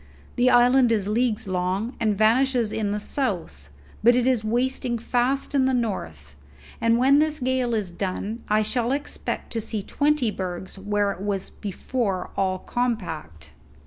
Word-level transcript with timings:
The 0.35 0.49
island 0.49 0.91
is 0.91 1.07
leagues 1.07 1.47
long, 1.47 1.95
and 1.99 2.17
vanishes 2.17 2.73
in 2.73 2.89
the 2.91 2.99
south; 2.99 3.69
but 4.03 4.15
it 4.15 4.25
is 4.25 4.43
wasting 4.43 4.97
fast 4.97 5.53
in 5.53 5.65
the 5.65 5.75
north, 5.75 6.35
and 6.81 6.97
when 6.97 7.19
this 7.19 7.37
gale 7.39 7.75
is 7.75 7.91
done 7.91 8.43
I 8.49 8.63
shall 8.63 8.93
expect 8.93 9.53
to 9.53 9.61
see 9.61 9.83
twenty 9.83 10.31
bergs 10.31 10.79
where 10.79 11.11
it 11.11 11.21
was 11.21 11.51
before 11.51 12.31
all 12.35 12.57
compact." 12.57 13.53